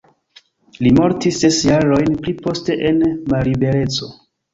[0.85, 2.97] Li mortis ses jarojn pli poste en
[3.35, 4.09] mallibereco.